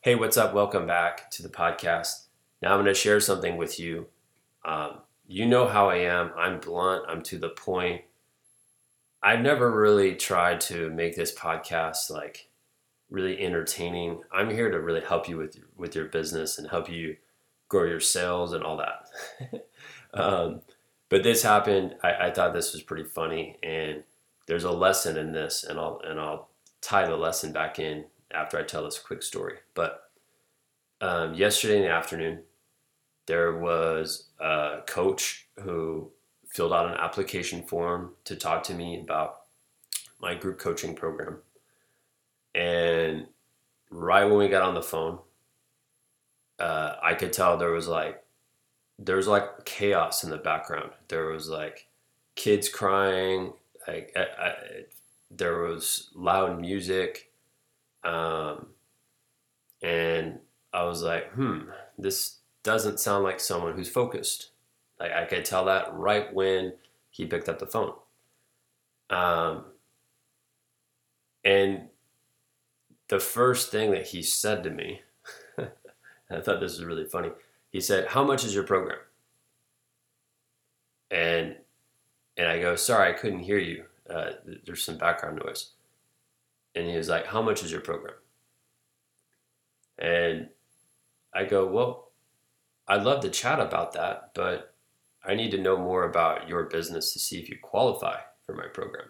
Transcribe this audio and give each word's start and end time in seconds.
Hey, 0.00 0.14
what's 0.14 0.36
up? 0.36 0.54
Welcome 0.54 0.86
back 0.86 1.28
to 1.32 1.42
the 1.42 1.48
podcast. 1.48 2.26
Now 2.62 2.70
I'm 2.70 2.84
going 2.84 2.86
to 2.86 2.94
share 2.94 3.18
something 3.18 3.56
with 3.56 3.80
you. 3.80 4.06
Um, 4.64 5.00
you 5.26 5.44
know 5.44 5.66
how 5.66 5.90
I 5.90 5.96
am. 5.96 6.30
I'm 6.36 6.60
blunt, 6.60 7.06
I'm 7.08 7.20
to 7.22 7.36
the 7.36 7.48
point. 7.48 8.02
I've 9.24 9.40
never 9.40 9.68
really 9.72 10.14
tried 10.14 10.60
to 10.62 10.88
make 10.90 11.16
this 11.16 11.34
podcast 11.34 12.12
like 12.12 12.48
really 13.10 13.44
entertaining. 13.44 14.22
I'm 14.30 14.50
here 14.50 14.70
to 14.70 14.80
really 14.80 15.00
help 15.00 15.28
you 15.28 15.36
with 15.36 15.56
your, 15.56 15.66
with 15.76 15.96
your 15.96 16.04
business 16.04 16.58
and 16.58 16.70
help 16.70 16.88
you 16.88 17.16
grow 17.68 17.82
your 17.82 17.98
sales 17.98 18.52
and 18.52 18.62
all 18.62 18.76
that. 18.76 19.64
um, 20.14 20.60
but 21.08 21.24
this 21.24 21.42
happened. 21.42 21.96
I, 22.04 22.28
I 22.28 22.30
thought 22.30 22.54
this 22.54 22.72
was 22.72 22.82
pretty 22.82 23.04
funny, 23.04 23.56
and 23.64 24.04
there's 24.46 24.64
a 24.64 24.70
lesson 24.70 25.16
in 25.18 25.32
this, 25.32 25.64
and 25.64 25.76
I'll 25.76 26.00
and 26.04 26.20
I'll 26.20 26.50
tie 26.80 27.08
the 27.08 27.16
lesson 27.16 27.52
back 27.52 27.80
in 27.80 28.04
after 28.32 28.58
I 28.58 28.62
tell 28.62 28.84
this 28.84 28.98
quick 28.98 29.22
story. 29.22 29.56
But 29.74 30.10
um, 31.00 31.34
yesterday 31.34 31.76
in 31.76 31.82
the 31.82 31.90
afternoon, 31.90 32.42
there 33.26 33.56
was 33.56 34.28
a 34.40 34.80
coach 34.86 35.48
who 35.60 36.10
filled 36.48 36.72
out 36.72 36.86
an 36.86 36.98
application 36.98 37.62
form 37.62 38.14
to 38.24 38.36
talk 38.36 38.62
to 38.64 38.74
me 38.74 39.00
about 39.00 39.42
my 40.20 40.34
group 40.34 40.58
coaching 40.58 40.94
program. 40.94 41.38
And 42.54 43.26
right 43.90 44.24
when 44.24 44.38
we 44.38 44.48
got 44.48 44.62
on 44.62 44.74
the 44.74 44.82
phone, 44.82 45.18
uh, 46.58 46.96
I 47.02 47.14
could 47.14 47.32
tell 47.32 47.56
there 47.56 47.70
was 47.70 47.86
like 47.86 48.24
there 48.98 49.16
was 49.16 49.28
like 49.28 49.64
chaos 49.64 50.24
in 50.24 50.30
the 50.30 50.38
background. 50.38 50.90
There 51.06 51.26
was 51.26 51.48
like 51.48 51.86
kids 52.34 52.68
crying, 52.68 53.52
like 53.86 54.12
I, 54.16 54.20
I, 54.20 54.54
there 55.30 55.60
was 55.60 56.10
loud 56.14 56.60
music, 56.60 57.30
um, 58.04 58.66
and 59.82 60.38
I 60.72 60.84
was 60.84 61.02
like, 61.02 61.32
hmm, 61.32 61.60
this 61.96 62.36
doesn't 62.62 63.00
sound 63.00 63.24
like 63.24 63.40
someone 63.40 63.74
who's 63.74 63.88
focused. 63.88 64.50
Like 65.00 65.12
I 65.12 65.24
could 65.24 65.44
tell 65.44 65.64
that 65.66 65.94
right 65.94 66.32
when 66.34 66.74
he 67.10 67.26
picked 67.26 67.48
up 67.48 67.58
the 67.58 67.66
phone. 67.66 67.94
Um, 69.10 69.64
and 71.44 71.88
the 73.08 73.20
first 73.20 73.70
thing 73.70 73.90
that 73.92 74.08
he 74.08 74.22
said 74.22 74.62
to 74.64 74.70
me, 74.70 75.02
I 75.58 76.40
thought 76.40 76.60
this 76.60 76.78
was 76.78 76.84
really 76.84 77.06
funny. 77.06 77.30
He 77.70 77.80
said, 77.80 78.08
"How 78.08 78.24
much 78.24 78.44
is 78.44 78.54
your 78.54 78.64
program?" 78.64 78.98
And 81.10 81.56
and 82.36 82.48
I 82.48 82.60
go, 82.60 82.76
"Sorry, 82.76 83.10
I 83.10 83.16
couldn't 83.16 83.40
hear 83.40 83.58
you. 83.58 83.84
Uh, 84.08 84.32
there's 84.66 84.82
some 84.82 84.98
background 84.98 85.40
noise." 85.44 85.72
And 86.78 86.88
he 86.88 86.96
was 86.96 87.08
like, 87.08 87.26
"How 87.26 87.42
much 87.42 87.64
is 87.64 87.72
your 87.72 87.80
program?" 87.80 88.14
And 89.98 90.48
I 91.34 91.44
go, 91.44 91.66
"Well, 91.66 92.12
I'd 92.86 93.02
love 93.02 93.20
to 93.22 93.30
chat 93.30 93.58
about 93.58 93.94
that, 93.94 94.30
but 94.34 94.76
I 95.24 95.34
need 95.34 95.50
to 95.50 95.58
know 95.58 95.76
more 95.76 96.04
about 96.04 96.48
your 96.48 96.64
business 96.64 97.12
to 97.12 97.18
see 97.18 97.40
if 97.40 97.50
you 97.50 97.58
qualify 97.60 98.20
for 98.46 98.54
my 98.54 98.66
program." 98.68 99.08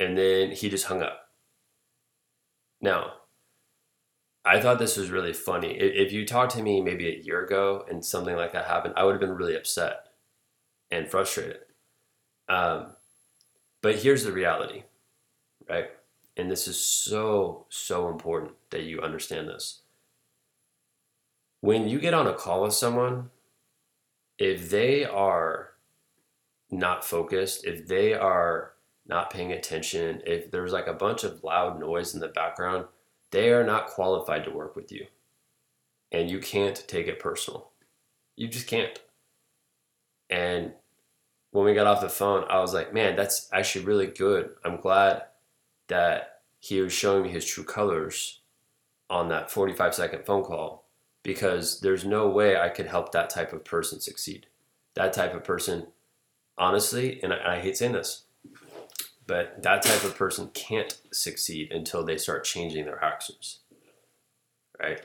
And 0.00 0.18
then 0.18 0.50
he 0.50 0.68
just 0.68 0.86
hung 0.86 1.02
up. 1.02 1.30
Now, 2.80 3.14
I 4.44 4.60
thought 4.60 4.78
this 4.78 4.96
was 4.96 5.10
really 5.10 5.32
funny. 5.32 5.72
If 5.78 6.12
you 6.12 6.26
talked 6.26 6.52
to 6.56 6.62
me 6.62 6.80
maybe 6.80 7.08
a 7.08 7.22
year 7.22 7.44
ago 7.44 7.84
and 7.88 8.04
something 8.04 8.36
like 8.36 8.52
that 8.52 8.66
happened, 8.66 8.94
I 8.96 9.04
would 9.04 9.12
have 9.12 9.20
been 9.20 9.36
really 9.36 9.56
upset 9.56 10.08
and 10.90 11.08
frustrated. 11.08 11.60
Um, 12.48 12.96
but 13.82 13.96
here's 13.96 14.24
the 14.24 14.32
reality, 14.32 14.82
right? 15.68 15.90
And 16.36 16.50
this 16.50 16.68
is 16.68 16.78
so, 16.78 17.66
so 17.68 18.08
important 18.08 18.52
that 18.70 18.82
you 18.82 19.00
understand 19.00 19.48
this. 19.48 19.82
When 21.60 21.88
you 21.88 21.98
get 21.98 22.14
on 22.14 22.26
a 22.26 22.34
call 22.34 22.62
with 22.62 22.74
someone, 22.74 23.30
if 24.38 24.68
they 24.70 25.04
are 25.04 25.70
not 26.70 27.04
focused, 27.04 27.64
if 27.64 27.86
they 27.86 28.12
are 28.12 28.72
not 29.06 29.30
paying 29.30 29.52
attention, 29.52 30.22
if 30.26 30.50
there's 30.50 30.72
like 30.72 30.86
a 30.86 30.92
bunch 30.92 31.24
of 31.24 31.42
loud 31.42 31.80
noise 31.80 32.14
in 32.14 32.20
the 32.20 32.28
background, 32.28 32.86
they 33.30 33.50
are 33.50 33.64
not 33.64 33.86
qualified 33.86 34.44
to 34.44 34.50
work 34.50 34.76
with 34.76 34.92
you. 34.92 35.06
And 36.12 36.30
you 36.30 36.38
can't 36.38 36.86
take 36.86 37.06
it 37.08 37.18
personal. 37.18 37.70
You 38.36 38.48
just 38.48 38.66
can't. 38.66 38.98
And 40.28 40.72
when 41.50 41.64
we 41.64 41.74
got 41.74 41.86
off 41.86 42.00
the 42.00 42.08
phone, 42.08 42.44
I 42.50 42.60
was 42.60 42.74
like, 42.74 42.92
man, 42.92 43.16
that's 43.16 43.48
actually 43.52 43.86
really 43.86 44.06
good. 44.08 44.50
I'm 44.64 44.80
glad 44.80 45.22
that 45.88 46.40
he 46.60 46.80
was 46.80 46.92
showing 46.92 47.24
me 47.24 47.30
his 47.30 47.46
true 47.46 47.64
colors 47.64 48.40
on 49.08 49.28
that 49.28 49.50
45 49.50 49.94
second 49.94 50.24
phone 50.24 50.42
call 50.42 50.86
because 51.22 51.80
there's 51.80 52.04
no 52.04 52.28
way 52.28 52.56
I 52.56 52.68
could 52.68 52.86
help 52.86 53.12
that 53.12 53.30
type 53.30 53.52
of 53.52 53.64
person 53.64 54.00
succeed. 54.00 54.46
That 54.94 55.12
type 55.12 55.34
of 55.34 55.44
person, 55.44 55.88
honestly, 56.56 57.20
and 57.22 57.32
I, 57.32 57.56
I 57.56 57.60
hate 57.60 57.76
saying 57.76 57.92
this, 57.92 58.24
but 59.26 59.62
that 59.62 59.82
type 59.82 60.04
of 60.04 60.16
person 60.16 60.50
can't 60.54 60.96
succeed 61.12 61.72
until 61.72 62.04
they 62.04 62.16
start 62.16 62.44
changing 62.44 62.84
their 62.84 63.02
actions. 63.04 63.58
Right? 64.80 65.00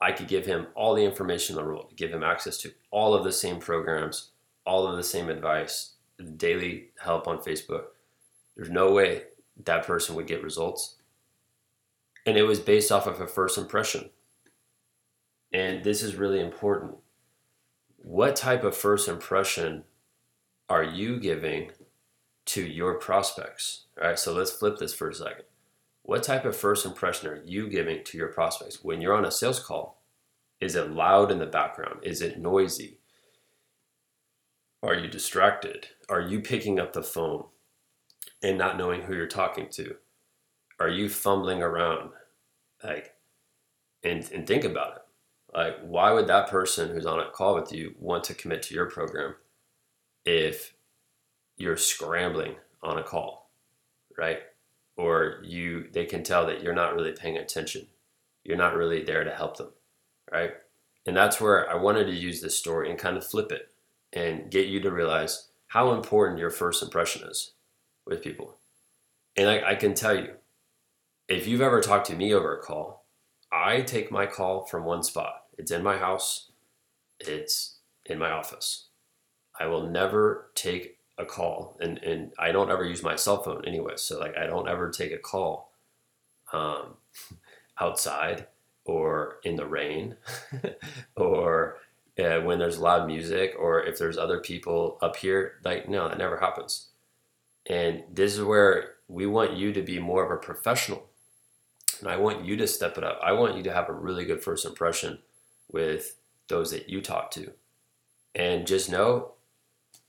I 0.00 0.12
could 0.12 0.28
give 0.28 0.46
him 0.46 0.68
all 0.74 0.94
the 0.94 1.04
information 1.04 1.56
in 1.56 1.62
the 1.62 1.68
world, 1.68 1.92
give 1.96 2.10
him 2.10 2.22
access 2.22 2.58
to 2.58 2.72
all 2.90 3.14
of 3.14 3.24
the 3.24 3.32
same 3.32 3.58
programs, 3.58 4.30
all 4.64 4.86
of 4.86 4.96
the 4.96 5.02
same 5.02 5.28
advice, 5.28 5.94
daily 6.36 6.90
help 7.00 7.26
on 7.28 7.38
Facebook. 7.38 7.84
There's 8.56 8.70
no 8.70 8.92
way 8.92 9.24
that 9.64 9.86
person 9.86 10.14
would 10.14 10.26
get 10.26 10.42
results. 10.42 10.96
And 12.26 12.36
it 12.36 12.42
was 12.42 12.60
based 12.60 12.92
off 12.92 13.06
of 13.06 13.20
a 13.20 13.26
first 13.26 13.58
impression. 13.58 14.10
And 15.52 15.84
this 15.84 16.02
is 16.02 16.16
really 16.16 16.40
important. 16.40 16.96
What 17.98 18.36
type 18.36 18.64
of 18.64 18.76
first 18.76 19.08
impression 19.08 19.84
are 20.68 20.82
you 20.82 21.20
giving 21.20 21.70
to 22.46 22.62
your 22.62 22.94
prospects. 22.94 23.86
All 24.00 24.08
right, 24.08 24.18
so 24.18 24.32
let's 24.32 24.50
flip 24.50 24.78
this 24.78 24.94
for 24.94 25.08
a 25.08 25.14
second. 25.14 25.44
What 26.02 26.22
type 26.22 26.44
of 26.44 26.56
first 26.56 26.84
impression 26.84 27.28
are 27.28 27.42
you 27.44 27.68
giving 27.68 28.02
to 28.04 28.18
your 28.18 28.28
prospects 28.28 28.82
when 28.82 29.00
you're 29.00 29.16
on 29.16 29.24
a 29.24 29.30
sales 29.30 29.60
call? 29.60 30.02
Is 30.60 30.74
it 30.74 30.90
loud 30.90 31.30
in 31.30 31.38
the 31.38 31.46
background? 31.46 32.00
Is 32.02 32.20
it 32.20 32.38
noisy? 32.38 32.98
Are 34.82 34.94
you 34.94 35.08
distracted? 35.08 35.88
Are 36.08 36.20
you 36.20 36.40
picking 36.40 36.80
up 36.80 36.92
the 36.92 37.02
phone 37.02 37.44
and 38.42 38.58
not 38.58 38.76
knowing 38.76 39.02
who 39.02 39.14
you're 39.14 39.26
talking 39.26 39.68
to? 39.72 39.96
Are 40.80 40.88
you 40.88 41.08
fumbling 41.08 41.62
around? 41.62 42.10
Like, 42.82 43.14
and, 44.02 44.28
and 44.32 44.46
think 44.46 44.64
about 44.64 44.96
it. 44.96 45.02
Like, 45.54 45.76
why 45.82 46.12
would 46.12 46.26
that 46.26 46.48
person 46.48 46.90
who's 46.90 47.06
on 47.06 47.20
a 47.20 47.30
call 47.30 47.54
with 47.54 47.72
you 47.72 47.94
want 47.98 48.24
to 48.24 48.34
commit 48.34 48.62
to 48.64 48.74
your 48.74 48.86
program 48.86 49.34
if 50.24 50.74
you're 51.56 51.76
scrambling 51.76 52.56
on 52.82 52.98
a 52.98 53.02
call, 53.02 53.50
right? 54.16 54.40
Or 54.96 55.42
you 55.44 55.88
they 55.92 56.06
can 56.06 56.22
tell 56.22 56.46
that 56.46 56.62
you're 56.62 56.74
not 56.74 56.94
really 56.94 57.12
paying 57.12 57.36
attention. 57.36 57.86
You're 58.44 58.56
not 58.56 58.74
really 58.74 59.04
there 59.04 59.24
to 59.24 59.30
help 59.30 59.56
them, 59.58 59.70
right? 60.30 60.52
And 61.06 61.16
that's 61.16 61.40
where 61.40 61.70
I 61.70 61.74
wanted 61.74 62.06
to 62.06 62.14
use 62.14 62.40
this 62.40 62.56
story 62.56 62.90
and 62.90 62.98
kind 62.98 63.16
of 63.16 63.26
flip 63.26 63.52
it 63.52 63.72
and 64.12 64.50
get 64.50 64.68
you 64.68 64.80
to 64.80 64.90
realize 64.90 65.48
how 65.68 65.92
important 65.92 66.38
your 66.38 66.50
first 66.50 66.82
impression 66.82 67.28
is 67.28 67.52
with 68.06 68.22
people. 68.22 68.56
And 69.36 69.48
I, 69.48 69.70
I 69.70 69.74
can 69.74 69.94
tell 69.94 70.14
you, 70.14 70.34
if 71.28 71.46
you've 71.46 71.60
ever 71.60 71.80
talked 71.80 72.06
to 72.08 72.16
me 72.16 72.34
over 72.34 72.56
a 72.56 72.62
call, 72.62 73.06
I 73.50 73.82
take 73.82 74.10
my 74.10 74.26
call 74.26 74.64
from 74.64 74.84
one 74.84 75.02
spot. 75.02 75.44
It's 75.58 75.70
in 75.70 75.82
my 75.82 75.96
house, 75.96 76.50
it's 77.20 77.78
in 78.06 78.18
my 78.18 78.30
office. 78.30 78.88
I 79.58 79.66
will 79.66 79.88
never 79.88 80.50
take 80.54 80.98
a 81.18 81.24
call 81.24 81.76
and 81.80 81.98
and 81.98 82.32
I 82.38 82.52
don't 82.52 82.70
ever 82.70 82.84
use 82.84 83.02
my 83.02 83.16
cell 83.16 83.42
phone 83.42 83.64
anyway 83.66 83.94
so 83.96 84.18
like 84.18 84.36
I 84.36 84.46
don't 84.46 84.68
ever 84.68 84.90
take 84.90 85.12
a 85.12 85.18
call 85.18 85.72
um, 86.52 86.94
outside 87.80 88.46
or 88.84 89.38
in 89.44 89.56
the 89.56 89.66
rain 89.66 90.16
or 91.16 91.76
uh, 92.18 92.40
when 92.40 92.58
there's 92.58 92.78
loud 92.78 93.06
music 93.06 93.54
or 93.58 93.82
if 93.82 93.98
there's 93.98 94.18
other 94.18 94.40
people 94.40 94.98
up 95.02 95.16
here 95.16 95.60
like 95.64 95.88
no 95.88 96.08
that 96.08 96.18
never 96.18 96.38
happens 96.38 96.88
and 97.68 98.04
this 98.12 98.34
is 98.34 98.42
where 98.42 98.94
we 99.08 99.26
want 99.26 99.56
you 99.56 99.72
to 99.72 99.82
be 99.82 99.98
more 99.98 100.24
of 100.24 100.30
a 100.30 100.36
professional 100.36 101.08
and 102.00 102.08
I 102.08 102.16
want 102.16 102.44
you 102.44 102.56
to 102.56 102.66
step 102.66 102.98
it 102.98 103.04
up 103.04 103.20
I 103.22 103.32
want 103.32 103.56
you 103.56 103.62
to 103.64 103.72
have 103.72 103.88
a 103.88 103.94
really 103.94 104.24
good 104.24 104.42
first 104.42 104.64
impression 104.64 105.18
with 105.70 106.16
those 106.48 106.70
that 106.70 106.88
you 106.88 107.00
talk 107.00 107.30
to 107.32 107.52
and 108.34 108.66
just 108.66 108.90
know 108.90 109.32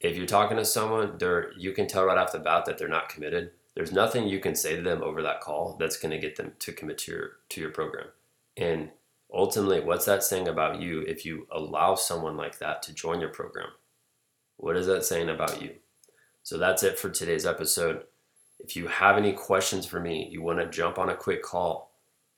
if 0.03 0.17
you're 0.17 0.25
talking 0.25 0.57
to 0.57 0.65
someone, 0.65 1.17
they're 1.17 1.53
you 1.57 1.71
can 1.71 1.88
tell 1.88 2.05
right 2.05 2.17
off 2.17 2.33
the 2.33 2.39
bat 2.39 2.65
that 2.65 2.77
they're 2.77 2.88
not 2.89 3.09
committed. 3.09 3.51
There's 3.73 3.94
nothing 3.94 4.27
you 4.27 4.39
can 4.39 4.53
say 4.53 4.75
to 4.75 4.81
them 4.81 5.01
over 5.01 5.21
that 5.23 5.41
call 5.41 5.77
that's 5.79 5.97
going 5.97 6.11
to 6.11 6.19
get 6.19 6.35
them 6.35 6.51
to 6.59 6.73
commit 6.73 6.99
to 6.99 7.11
your 7.11 7.29
to 7.49 7.61
your 7.61 7.71
program. 7.71 8.07
And 8.57 8.89
ultimately, 9.33 9.79
what's 9.79 10.06
that 10.06 10.23
saying 10.23 10.47
about 10.47 10.81
you 10.81 11.01
if 11.01 11.25
you 11.25 11.47
allow 11.51 11.95
someone 11.95 12.38
like 12.38 12.59
that 12.59 12.83
to 12.83 12.94
join 12.94 13.21
your 13.21 13.29
program? 13.29 13.69
What 14.57 14.75
is 14.75 14.88
that 14.88 15.06
saying 15.06 15.29
about 15.29 15.61
you? 15.61 15.75
So 16.44 16.57
that's 16.57 16.84
it 16.84 17.00
for 17.00 17.10
today's 17.10 17.45
episode. 17.45 18.04
If 18.60 18.75
you 18.75 18.88
have 18.88 19.18
any 19.18 19.31
questions 19.34 19.86
for 19.86 20.00
me, 20.00 20.28
you 20.30 20.42
want 20.42 20.60
to 20.60 20.69
jump 20.69 20.98
on 20.98 21.10
a 21.10 21.16
quick 21.16 21.42
call, 21.42 21.92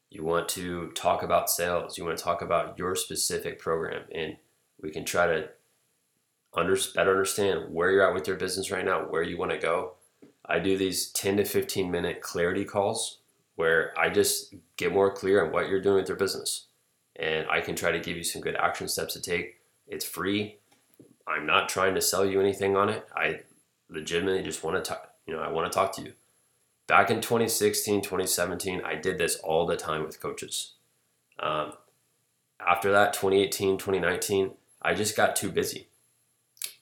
you 0.10 0.24
want 0.24 0.48
to 0.50 0.92
talk 0.92 1.24
about 1.24 1.50
sales, 1.50 1.98
you 1.98 2.06
want 2.06 2.18
to 2.18 2.24
talk 2.24 2.42
about 2.42 2.78
your 2.78 2.96
specific 2.96 3.60
program, 3.60 4.04
and 4.13 4.38
we 4.81 4.92
can 4.92 5.06
try 5.06 5.28
to 5.28 5.50
under, 6.54 6.78
better 6.94 7.12
understand 7.12 7.74
where 7.74 7.92
you're 7.92 8.07
at 8.07 8.13
with 8.13 8.28
your 8.28 8.38
business 8.38 8.72
right 8.72 8.86
now, 8.86 9.02
where 9.02 9.24
you 9.24 9.38
want 9.38 9.52
to 9.52 9.57
go. 9.57 9.94
I 10.46 10.60
do 10.60 10.78
these 10.78 11.10
10 11.10 11.38
to 11.38 11.44
15 11.44 11.90
minute 11.92 12.22
clarity 12.22 12.63
calls 12.63 13.19
where 13.56 13.94
I 13.98 14.10
just 14.10 14.54
get 14.78 14.94
more 14.94 15.12
clear 15.12 15.44
on 15.44 15.52
what 15.52 15.68
you're 15.68 15.81
doing 15.81 15.96
with 15.96 16.07
your 16.07 16.18
business. 16.18 16.68
And 17.16 17.48
I 17.50 17.62
can 17.62 17.75
try 17.75 17.92
to 17.92 18.00
give 18.00 18.18
you 18.18 18.24
some 18.24 18.42
good 18.42 18.56
action 18.56 18.88
steps 18.88 19.13
to 19.13 19.22
take. 19.22 19.62
It's 19.88 20.06
free. 20.06 20.57
I'm 21.28 21.46
not 21.46 21.69
trying 21.69 21.96
to 21.96 22.02
sell 22.02 22.25
you 22.25 22.40
anything 22.40 22.75
on 22.75 22.90
it. 22.90 23.07
I 23.16 23.40
legitimately 23.89 24.43
just 24.43 24.63
want 24.63 24.83
to 24.83 24.87
talk, 24.87 25.11
you 25.25 25.33
know, 25.33 25.41
I 25.41 25.51
want 25.51 25.71
to 25.71 25.75
talk 25.75 25.93
to 25.95 26.01
you. 26.01 26.13
Back 26.87 27.09
in 27.09 27.21
2016, 27.21 28.01
2017, 28.01 28.81
I 28.85 28.95
did 28.95 29.17
this 29.17 29.37
all 29.37 29.65
the 29.65 29.75
time 29.75 30.03
with 30.03 30.19
coaches. 30.19 30.73
Um, 31.39 31.73
after 32.65 32.91
that, 32.91 33.13
2018, 33.13 33.77
2019, 33.77 34.51
I 34.81 34.93
just 34.93 35.17
got 35.17 35.35
too 35.35 35.51
busy. 35.51 35.87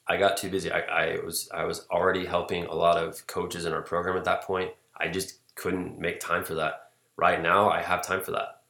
I 0.06 0.18
got 0.18 0.36
too 0.36 0.50
busy. 0.50 0.70
I, 0.70 0.80
I 0.80 1.18
was 1.24 1.48
I 1.52 1.64
was 1.64 1.86
already 1.90 2.26
helping 2.26 2.66
a 2.66 2.74
lot 2.74 2.98
of 2.98 3.26
coaches 3.26 3.64
in 3.64 3.72
our 3.72 3.80
program 3.80 4.16
at 4.18 4.24
that 4.24 4.42
point. 4.42 4.72
I 4.96 5.08
just 5.08 5.38
couldn't 5.54 5.98
make 5.98 6.20
time 6.20 6.44
for 6.44 6.54
that. 6.54 6.90
Right 7.16 7.40
now, 7.40 7.70
I 7.70 7.80
have 7.80 8.02
time 8.02 8.22
for 8.22 8.32
that. 8.32 8.60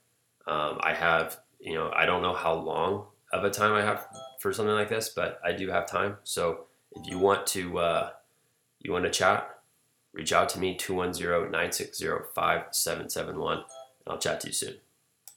Um, 0.46 0.78
I 0.80 0.94
have, 0.94 1.40
you 1.58 1.74
know, 1.74 1.90
I 1.94 2.06
don't 2.06 2.22
know 2.22 2.34
how 2.34 2.54
long 2.54 3.06
of 3.32 3.42
a 3.42 3.50
time 3.50 3.72
I 3.72 3.82
have 3.82 4.06
for 4.38 4.52
something 4.52 4.74
like 4.74 4.90
this, 4.90 5.08
but 5.08 5.40
I 5.44 5.52
do 5.52 5.70
have 5.70 5.86
time. 5.86 6.18
So 6.22 6.66
if 6.92 7.10
you 7.10 7.18
want 7.18 7.46
to, 7.48 7.78
uh, 7.78 8.10
you 8.84 8.92
want 8.92 9.04
to 9.04 9.10
chat, 9.10 9.58
reach 10.12 10.32
out 10.32 10.48
to 10.50 10.60
me 10.60 10.76
210-960-5771 10.76 13.52
and 13.52 13.62
I'll 14.06 14.18
chat 14.18 14.40
to 14.42 14.46
you 14.48 14.52
soon. 14.52 14.74